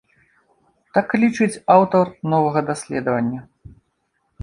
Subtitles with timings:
[0.99, 2.05] Так лічыць аўтар
[2.35, 3.41] новага даследавання.